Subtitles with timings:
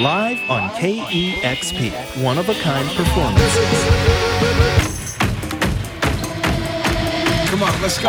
[0.00, 1.92] live on KEXP,
[2.22, 3.94] one of a kind performances.
[7.46, 8.08] Come on, let's go.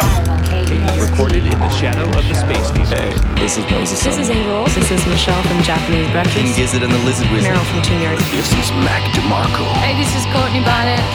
[0.99, 3.35] Recorded in the shadow of the space station.
[3.35, 4.03] This is Moses.
[4.03, 4.65] This is Angel.
[4.65, 6.57] This is Michelle from Japanese King Breakfast.
[6.57, 7.51] Gizzard and the Lizard Wizard.
[7.51, 8.31] Merrill from Tune-Yards.
[8.31, 9.65] This is Mac DeMarco.
[9.85, 11.05] Hey, this is Courtney Barnett.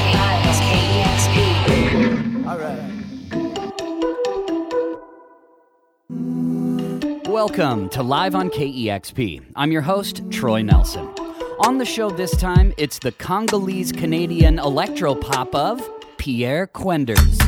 [7.45, 9.43] Welcome to Live on KEXP.
[9.57, 11.09] I'm your host, Troy Nelson.
[11.61, 15.81] On the show this time, it's the Congolese Canadian electro pop of
[16.19, 17.41] Pierre Kwenders.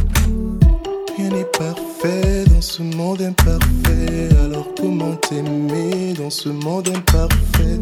[1.15, 4.31] Rien n'est parfait dans ce monde imparfait.
[4.43, 7.79] Alors comment t'aimer dans ce monde imparfait?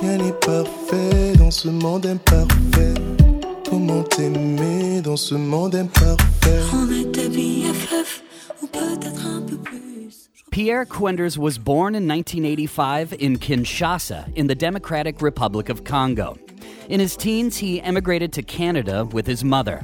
[0.00, 2.94] Rien n'est parfait dans ce monde imparfait.
[3.68, 6.60] Comment t'aimer dans ce monde imparfait?
[6.72, 8.21] On était BFF ou peut-être un peu plus.
[10.52, 16.36] Pierre Kwenders was born in 1985 in Kinshasa, in the Democratic Republic of Congo.
[16.90, 19.82] In his teens, he emigrated to Canada with his mother.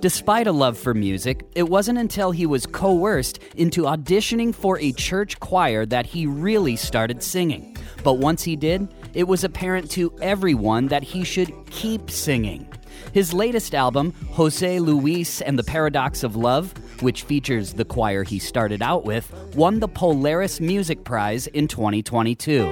[0.00, 4.92] Despite a love for music, it wasn't until he was coerced into auditioning for a
[4.92, 7.76] church choir that he really started singing.
[8.02, 12.66] But once he did, it was apparent to everyone that he should keep singing.
[13.12, 18.38] His latest album, José Louis and the Paradox of Love, which features the choir he
[18.38, 22.64] started out with, won the Polaris Music Prize in 2022.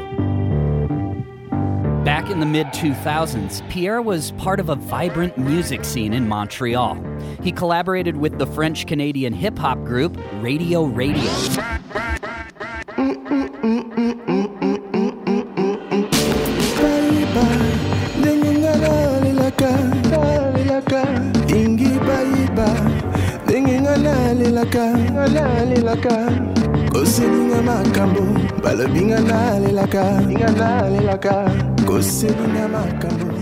[2.05, 7.03] Back in the mid 2000s, Pierre was part of a vibrant music scene in Montreal.
[7.43, 11.23] He collaborated with the French Canadian hip hop group Radio Radio.
[12.97, 13.74] Mm, mm, mm.
[26.93, 28.23] Koselinga makambo
[28.63, 30.05] balobi nga nalelaka
[30.59, 31.37] nalelaka
[31.87, 33.35] koselinga makambo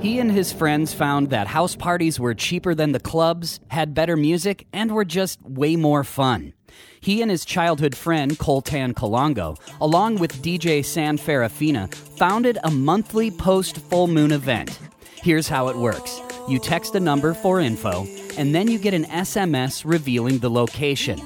[0.00, 4.16] He and his friends found that house parties were cheaper than the clubs, had better
[4.16, 6.52] music, and were just way more fun.
[7.00, 13.32] He and his childhood friend, Coltan Kalongo, along with DJ San Farafina, founded a monthly
[13.32, 14.78] post full moon event.
[15.20, 16.20] Here's how it works.
[16.48, 18.06] You text a number for info,
[18.38, 21.18] and then you get an SMS revealing the location.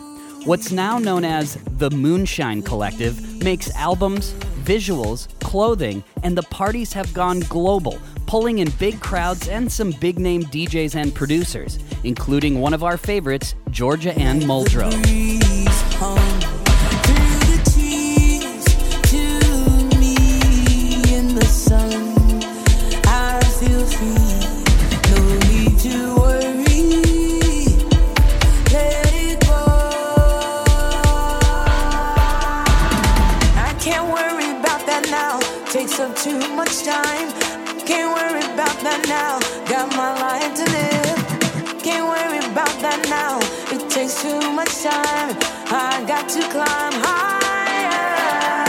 [0.45, 4.33] What's now known as the Moonshine Collective makes albums,
[4.65, 10.19] visuals, clothing, and the parties have gone global, pulling in big crowds and some big
[10.19, 15.62] name DJs and producers, including one of our favorites, Georgia Ann Muldrow.
[40.65, 41.83] To live.
[41.83, 43.39] Can't worry about that now.
[43.75, 45.37] It takes too much time.
[45.71, 48.65] I got to climb higher.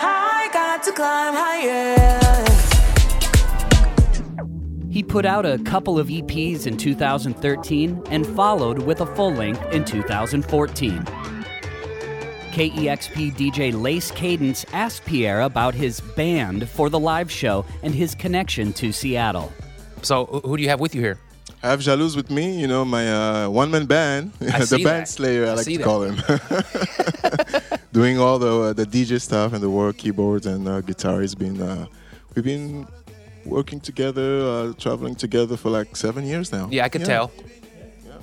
[0.00, 1.98] I got to climb higher.
[4.90, 9.64] He put out a couple of EPs in 2013 and followed with a full length
[9.72, 11.04] in 2014.
[12.52, 18.14] KEXP DJ Lace Cadence asked Pierre about his band for the live show and his
[18.14, 19.50] connection to Seattle.
[20.02, 21.18] So, who do you have with you here?
[21.62, 25.08] I have Jalouse with me, you know, my uh, one man band, the band that.
[25.08, 25.84] slayer, I I like to that.
[25.84, 26.16] call him.
[27.92, 31.20] Doing all the uh, the DJ stuff and the work, keyboards and uh, guitar.
[31.20, 31.86] Has been uh,
[32.34, 32.86] we've been
[33.44, 36.68] working together, uh, traveling together for like seven years now.
[36.70, 37.30] Yeah, I could tell.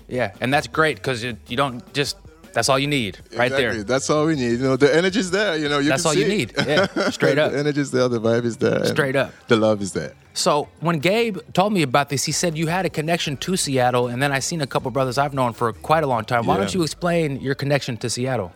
[0.08, 2.18] Yeah, and that's great because you, you don't just,
[2.54, 3.64] that's all you need right Exactly.
[3.78, 3.84] there.
[3.84, 4.52] That's all we need.
[4.54, 5.56] You know, the energy's there.
[5.58, 6.54] You know, you That's all you need.
[6.58, 7.52] Yeah, straight up.
[7.52, 8.08] the energy's there.
[8.08, 8.86] The vibe is there.
[8.86, 9.32] Straight up.
[9.48, 10.14] The love is there.
[10.34, 14.08] So when Gabe told me about this, he said you had a connection to Seattle,
[14.08, 16.46] and then I seen a couple brothers I've known for quite a long time.
[16.46, 18.54] Why don't you explain your connection to Seattle?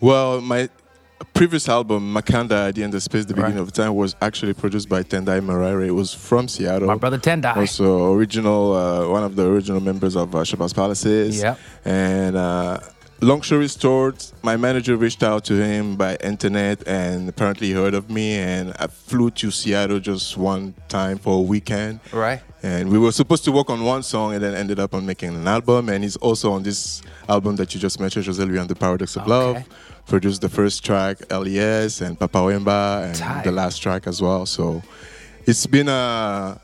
[0.00, 0.68] Well, my
[1.32, 3.62] previous album, Makanda at the End of Space, the beginning Right.
[3.62, 5.86] of time, was actually produced by Tendai Maraire.
[5.86, 6.88] It was from Seattle.
[6.88, 7.56] My brother Tendai.
[7.56, 11.40] Also, original, uh, one of the original members of uh, Shabazz Palaces.
[11.40, 11.54] Yeah.
[11.84, 12.80] And uh,
[13.24, 17.94] long story short, my manager reached out to him by internet and apparently he heard
[17.94, 18.34] of me.
[18.34, 22.00] And I flew to Seattle just one time for a weekend.
[22.12, 22.40] Right.
[22.62, 25.34] And we were supposed to work on one song and then ended up on making
[25.34, 25.88] an album.
[25.88, 29.16] And he's also on this album that you just mentioned, Jose Louis and the Paradox
[29.16, 29.30] of Okay.
[29.30, 29.64] Love.
[30.06, 33.44] Produced the first track, LES, and Papa Wemba, and Tight.
[33.44, 34.44] the last track as well.
[34.44, 34.82] So
[35.46, 36.60] it's been a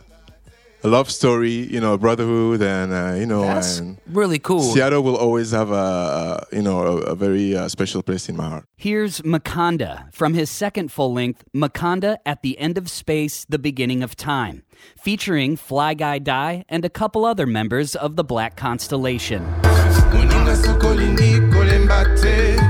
[0.83, 4.63] a love story, you know, brotherhood, and uh, you know, That's and really cool.
[4.63, 8.37] Seattle will always have a, a you know a, a very uh, special place in
[8.37, 8.65] my heart.
[8.77, 14.03] Here's Makanda from his second full length, Makanda at the End of Space, The Beginning
[14.03, 14.63] of Time,
[14.99, 19.45] featuring Fly Guy Dai and a couple other members of the Black Constellation.
[20.11, 22.61] Moninga sokolini kolembate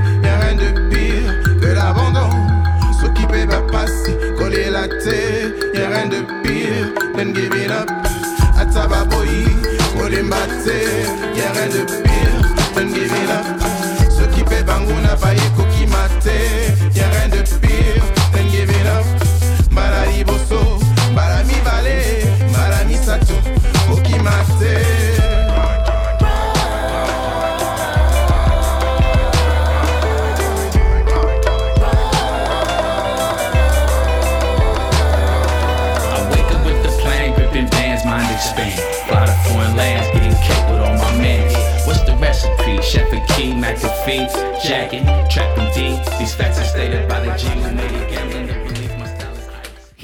[10.63, 13.45] Y'a rien de pire, don't give it up
[14.11, 15.60] Ceux qui paient bangou n'a pas écouté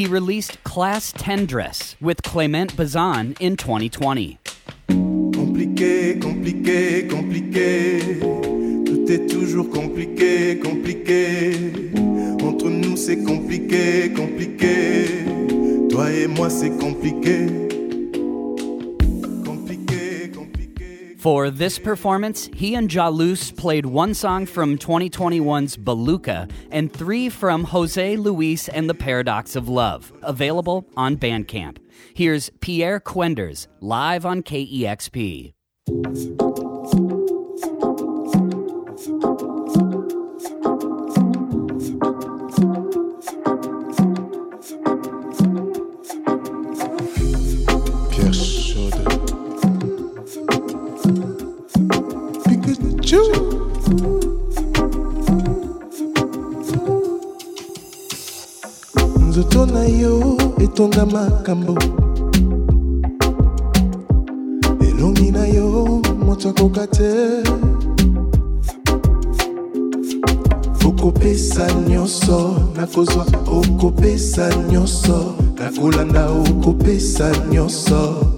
[0.07, 4.37] Released Classe Tendresse with Clement Bazin in 2020.
[5.35, 8.19] Compliqué, compliqué, compliqué.
[8.85, 11.51] Tout est toujours compliqué, compliqué.
[12.41, 15.05] Entre nous c'est compliqué, compliqué.
[15.89, 16.77] Toi et moi c'est.
[16.77, 17.66] Compliqué,
[21.27, 27.65] For this performance, he and Jalouse played one song from 2021's Beluga and three from
[27.65, 31.79] José Louis and the Paradox of Love, available on Bandcamp.
[32.13, 35.51] Here's Pierre Kwenders live on KEXP.
[59.37, 61.77] Nzoto na yo etonda makambo.
[64.81, 67.43] Elongi na yo moto akoka te.
[70.85, 75.35] Okopesa nyonso nakozwa okopesa nyonso.
[75.59, 78.33] Nakolanda okopesa nyonso.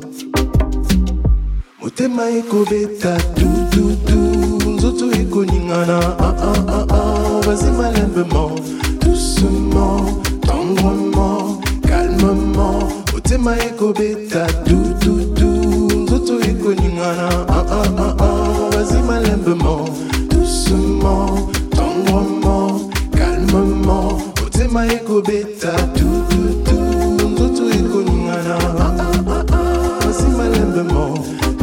[1.81, 7.41] Motema ekobeta dududu nzoto ekoningana ah, ah, ah, ah.
[7.45, 8.51] vas-y malembement
[8.99, 10.28] doucement
[10.75, 12.79] tendrement calmement
[13.13, 15.49] motema ekobeta dududu
[16.03, 18.69] nzoto ekoningana ah, ah, ah, ah.
[18.73, 19.85] vas-y malembement
[20.29, 21.49] doucement.
[21.71, 24.21] Tendrement calmement.
[24.41, 26.77] Motema ekobeta dududu
[27.31, 30.05] nzoto ekoningana ah, ah, ah, ah.
[30.05, 31.13] vas-y malembement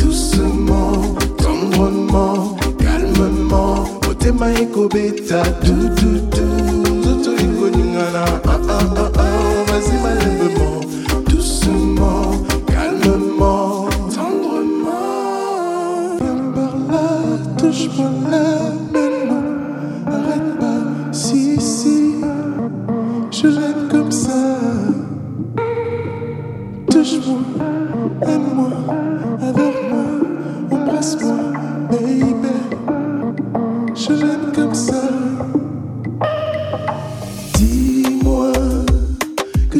[0.01, 1.15] doucement.
[1.39, 3.87] Tendrement calmement.
[4.07, 6.46] Motema ekobeta dududu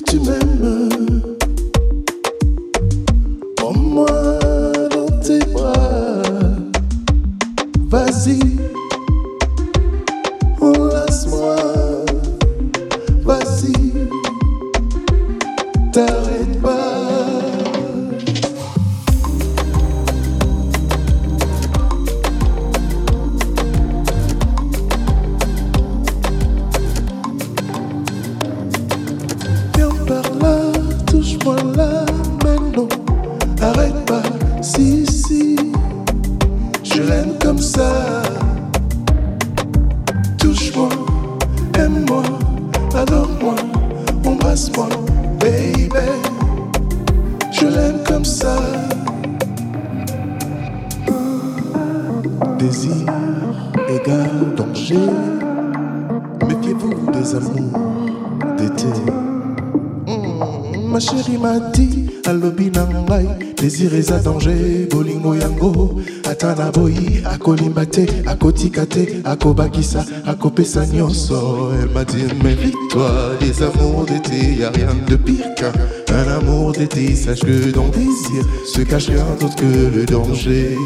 [0.07, 0.56] tu m'aimes
[52.59, 52.93] Désir
[53.89, 54.99] égale danger.
[56.49, 57.79] Méfiez-vous des amours
[58.59, 58.87] d'été.
[60.09, 63.91] Mm, Ma chérie m'a dit alobi na ngai désir
[64.25, 72.05] danger bolingo yango ata na boyi akolimba te akotika te akobakisa akopesa nyonso elle m'a
[72.05, 75.73] dit méfie-toi des amours d'été y a rien de pire qu'un
[76.15, 78.43] un amour d'été sache que dans le désir
[78.75, 80.77] se cache rien d'autre que le danger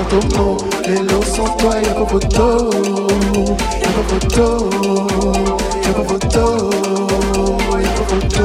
[0.00, 0.56] dans ton mot.
[1.24, 2.70] Sans toi, y'a pas photo.
[3.80, 4.46] Y'a pas photo.
[5.84, 6.44] Y'a pas photo.
[7.80, 8.44] Y'a pas photo.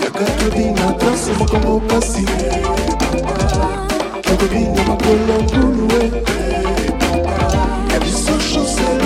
[0.00, 2.24] Y'a qu'à te dire, maintenant, c'est mon combo passé.
[4.24, 6.02] Y'a pas de vie, y'a pas de l'endoulé.
[7.90, 8.97] Y'a du sang.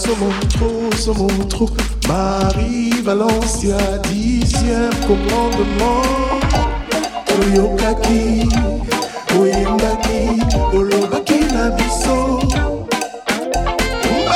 [0.00, 1.68] Somontro, Somontro,
[2.08, 3.76] Marie, Valencia,
[4.08, 6.00] dixième commandement.
[7.38, 8.48] Oyokaki,
[9.38, 10.40] Oyembaki,
[10.72, 12.40] Olobaki na biso.
[14.04, 14.28] Eh,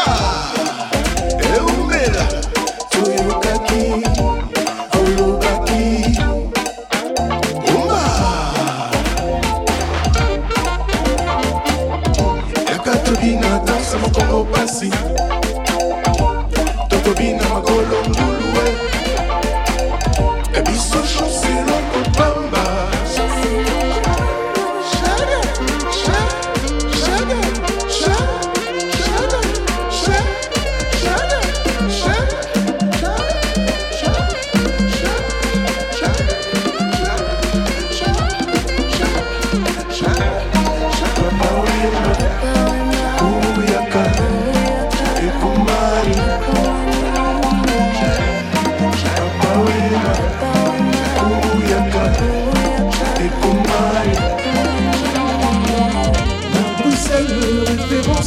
[12.71, 12.93] Yaka
[14.53, 15.14] pasi.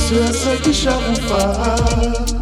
[0.07, 2.36] Suas aqui não farra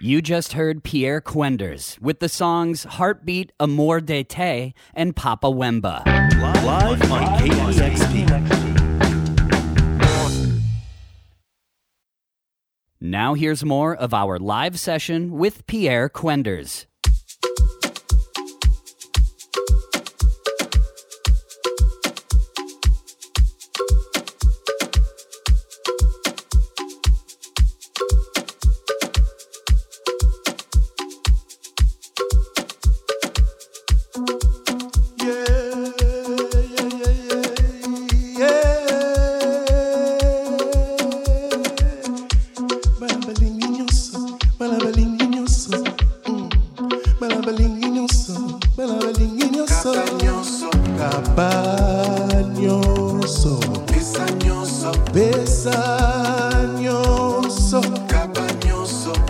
[0.00, 6.04] You just heard Pierre Kwenders with the songs Heartbeat, Amour d'été, and Papa Wemba.
[6.04, 8.24] Live on KEXP.
[13.00, 16.86] Now here's more of our live session with Pierre Kwenders.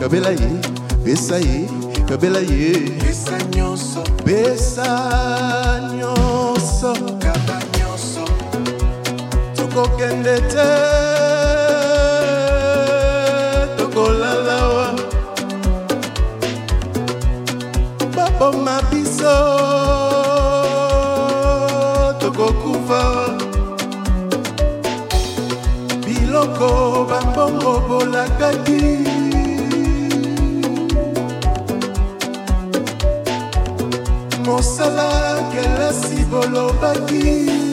[0.05, 0.51] Kabela ye
[1.05, 1.69] besa ye
[2.09, 2.73] kabela ye.
[3.01, 3.39] Besa
[5.97, 6.93] nyonso.
[7.21, 8.25] Kaba nyonso.
[9.57, 11.04] Tokokende te
[28.25, 29.05] bolakaki
[34.47, 35.11] mosala
[35.53, 37.64] kelasi bolobaki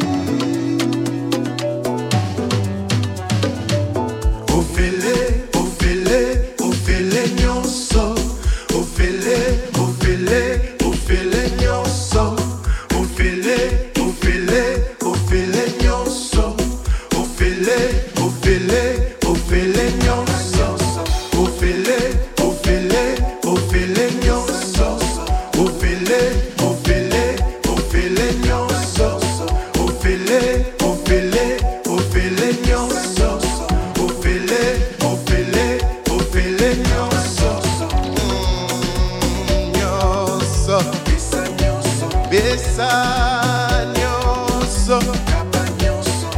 [42.81, 44.99] besa nyonso.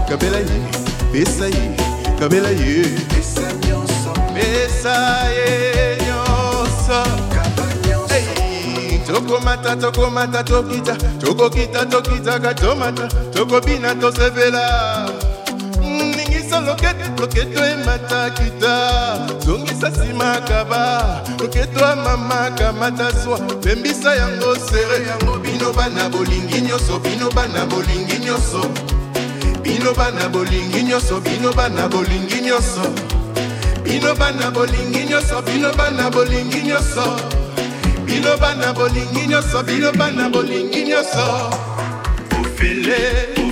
[0.09, 0.59] Kabela ye
[1.11, 1.75] besa ye
[2.19, 2.83] kabela ye.
[4.33, 7.03] Besa ye nyonso.
[9.07, 15.09] Tokomata tokomata tokita tokokita tokitaka tomata tokobina tosepela
[16.65, 19.27] loketo loketo emata kita.
[19.45, 23.39] Zongisa nsima kaba loketo amama kamata swa.
[23.39, 28.69] Pembisa yango sere yango bino bana bolingi nyonso bino bana bolingi nyonso
[29.63, 32.91] bino bana bolingi nyonso bino bana bolingi nyonso
[33.83, 37.15] bino bana bolingi nyonso bino bana bolingi nyonso
[38.05, 41.49] bino bana bolingi nyonso bino bana bolingi nyonso
[42.41, 43.42] ofele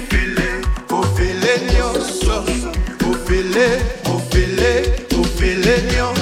[3.41, 3.81] ofele
[4.15, 4.71] ofele
[5.19, 6.20] ofele nyonso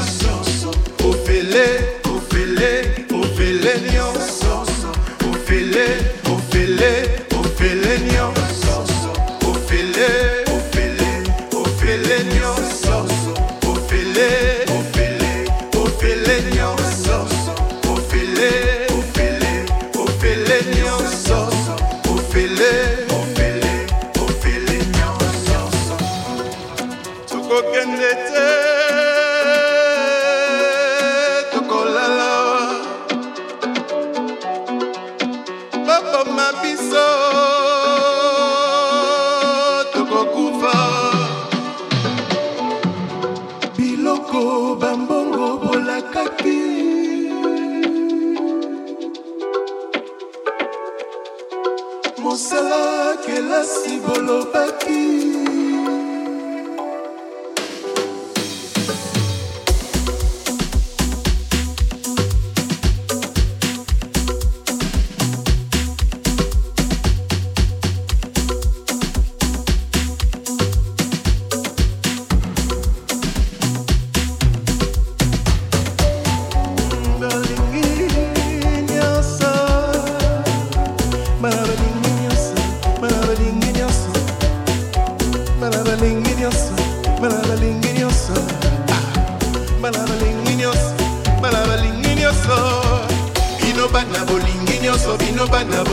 [36.21, 36.79] of my peace.
[36.82, 37.58] Oh.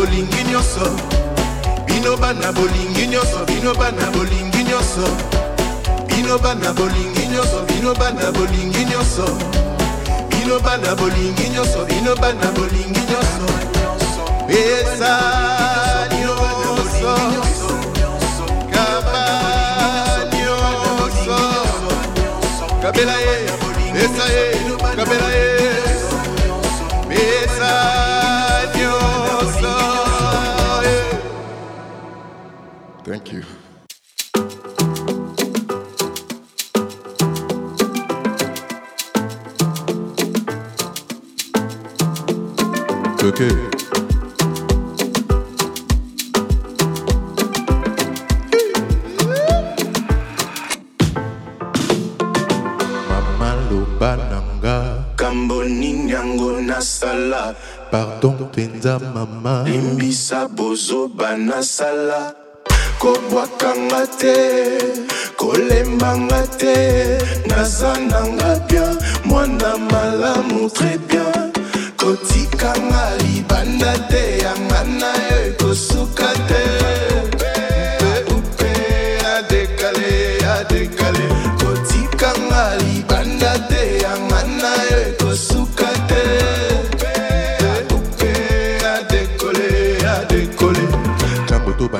[0.07, 0.87] Bolingi nyonso.
[1.87, 5.07] Bino bana bolingi nyonso bino bana bolingi nyonso.
[6.09, 9.27] Bino bana bolingi nyonso bino bana bolingi nyonso.
[10.31, 13.47] Bino bana bolingi nyonso bino bana bolingi nyonso.
[14.49, 15.12] Eza
[16.14, 17.12] nyonso.
[22.83, 23.37] Kabela ye
[24.05, 24.45] eza ye.
[24.97, 25.56] Kabela ye
[33.16, 33.44] Thank you.
[43.24, 43.57] Okay.
[53.09, 57.55] Mama loba nanga kambo yango nasala
[57.90, 62.46] pardon mpenza mama limbisa bozoba nasala
[63.07, 64.35] kobwakanga te
[65.38, 66.75] kolembanga te.
[67.49, 71.53] Naza nanga bien mwana malamu très bien.
[71.97, 76.62] Kotikanga libanda te yanga na yo ekosuka te.
[78.35, 78.73] Upe
[79.37, 80.12] adekale
[80.57, 81.27] adekale.
[81.61, 82.62] Kotikanga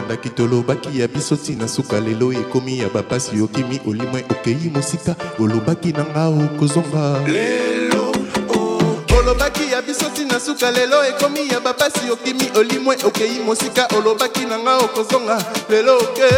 [0.07, 5.92] tobandaki tolobaki ya biso ntina suka lelo ekomi ya bapasi okimi olimwe okei mosika olobaki
[5.92, 8.12] nanga okozonga lelo
[9.19, 14.77] olobaki ya biso ntina suka lelo ekomi ya bapasi okimi olimwe okei mosika olobaki nanga
[14.79, 16.31] okozonga lelo oke.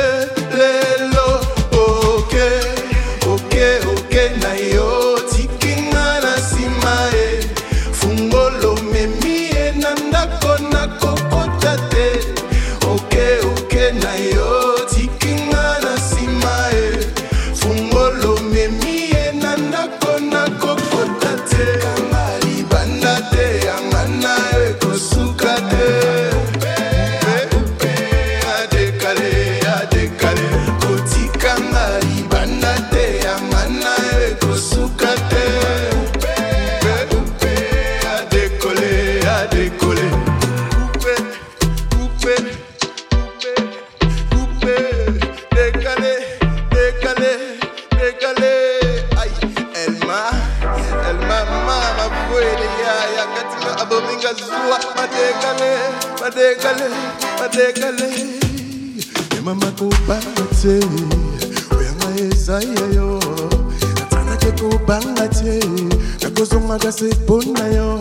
[0.56, 1.40] Lelo
[1.72, 2.48] oke
[3.26, 5.07] oke oke na yo
[64.58, 65.60] natanake kobanga te
[66.22, 67.98] nakozongaka se mpo na yo.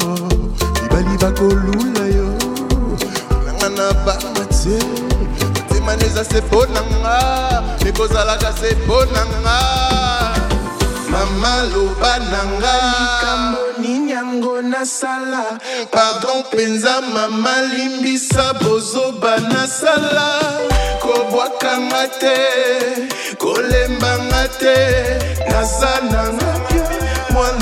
[0.82, 2.38] Libali bakolula yo.
[3.46, 4.78] Nanga na banga te
[5.54, 9.60] motema neza se mpo na nga ekozalaka se mpo na nga.
[11.10, 12.76] Mama loba na nga
[13.80, 15.60] nini yango nasala.
[15.92, 20.42] Pardon mpenza mama limbisa bozoba nasala.
[21.02, 22.38] Kobwakanga te
[23.38, 24.76] kolembanga te
[25.50, 26.47] naza nanga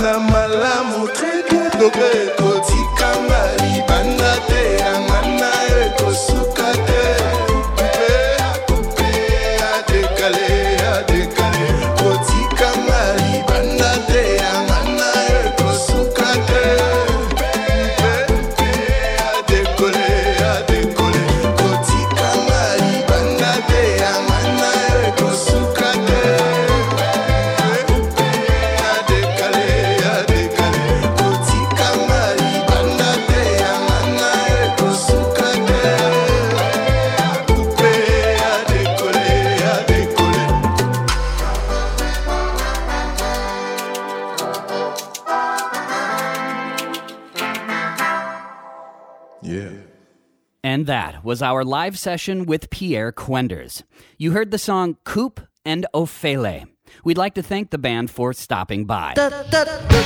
[0.05, 5.34] na malamu 3 degré kotikanga libanda te yanga
[50.95, 53.83] that was our live session with Pierre Kwenders.
[54.17, 56.67] You heard the song Coupe and Ofele.
[57.03, 59.13] We'd like to thank the band for stopping by.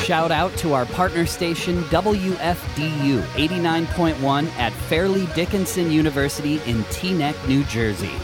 [0.04, 7.64] Shout out to our partner station WFDU 89.1 at Fairleigh Dickinson University in Teaneck, New
[7.66, 8.16] Jersey.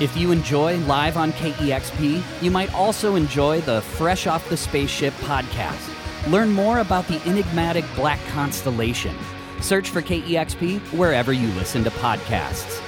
[0.00, 5.14] If you enjoy Live on KEXP, you might also enjoy the Fresh Off the Spaceship
[5.20, 5.94] podcast.
[6.32, 9.14] Learn more about the enigmatic black constellation.
[9.60, 12.82] Search for KEXP wherever you listen to podcasts.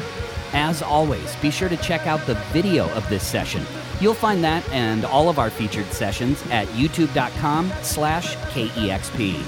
[0.52, 3.62] As always, be sure to check out the video of this session.
[4.00, 9.42] You'll find that and all of our featured sessions at youtube.com slash KEXP.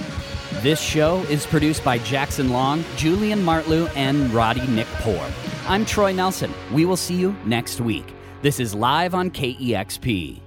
[0.62, 5.26] This show is produced by Jackson Long, Julian Martlew, and Roddy Nick Poor.
[5.66, 6.52] I'm Troy Nelson.
[6.72, 8.14] We will see you next week.
[8.42, 10.40] This is live on KEXP.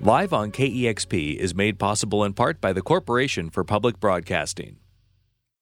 [0.00, 4.78] Live on KEXP is made possible in part by the Corporation for Public Broadcasting.